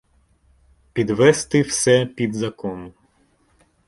[0.93, 2.93] Підвести все під закон!